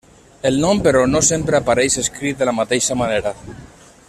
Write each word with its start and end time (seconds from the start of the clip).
El 0.49 0.55
nom 0.63 0.79
però 0.87 1.03
no 1.11 1.21
sempre 1.27 1.59
apareix 1.59 2.01
escrit 2.05 2.41
de 2.41 2.51
la 2.51 2.59
mateixa 2.63 2.99
manera. 3.05 3.39